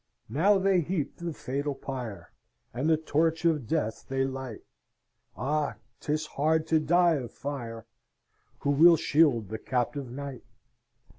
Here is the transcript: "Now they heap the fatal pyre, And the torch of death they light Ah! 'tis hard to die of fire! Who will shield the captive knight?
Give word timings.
"Now 0.29 0.57
they 0.57 0.81
heap 0.81 1.17
the 1.17 1.31
fatal 1.31 1.75
pyre, 1.75 2.31
And 2.73 2.89
the 2.89 2.97
torch 2.97 3.45
of 3.45 3.67
death 3.67 4.07
they 4.09 4.25
light 4.25 4.61
Ah! 5.37 5.75
'tis 5.99 6.25
hard 6.25 6.65
to 6.69 6.79
die 6.79 7.17
of 7.17 7.31
fire! 7.31 7.85
Who 8.61 8.71
will 8.71 8.95
shield 8.97 9.49
the 9.49 9.59
captive 9.59 10.09
knight? 10.09 10.43